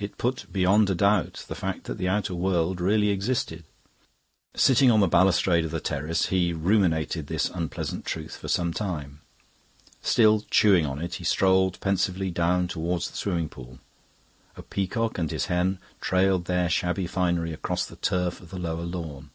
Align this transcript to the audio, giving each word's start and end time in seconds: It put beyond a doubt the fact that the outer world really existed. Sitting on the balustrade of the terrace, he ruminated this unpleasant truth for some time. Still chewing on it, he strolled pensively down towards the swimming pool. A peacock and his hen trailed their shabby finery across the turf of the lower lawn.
It 0.00 0.18
put 0.18 0.52
beyond 0.52 0.90
a 0.90 0.96
doubt 0.96 1.44
the 1.46 1.54
fact 1.54 1.84
that 1.84 1.96
the 1.96 2.08
outer 2.08 2.34
world 2.34 2.80
really 2.80 3.10
existed. 3.10 3.62
Sitting 4.56 4.90
on 4.90 4.98
the 4.98 5.06
balustrade 5.06 5.64
of 5.64 5.70
the 5.70 5.78
terrace, 5.78 6.26
he 6.26 6.52
ruminated 6.52 7.28
this 7.28 7.48
unpleasant 7.48 8.04
truth 8.04 8.34
for 8.36 8.48
some 8.48 8.72
time. 8.72 9.20
Still 10.02 10.40
chewing 10.50 10.86
on 10.86 11.00
it, 11.00 11.14
he 11.14 11.22
strolled 11.24 11.78
pensively 11.78 12.32
down 12.32 12.66
towards 12.66 13.08
the 13.08 13.16
swimming 13.16 13.48
pool. 13.48 13.78
A 14.56 14.62
peacock 14.64 15.18
and 15.18 15.30
his 15.30 15.44
hen 15.46 15.78
trailed 16.00 16.46
their 16.46 16.68
shabby 16.68 17.06
finery 17.06 17.52
across 17.52 17.86
the 17.86 17.94
turf 17.94 18.40
of 18.40 18.50
the 18.50 18.58
lower 18.58 18.82
lawn. 18.82 19.30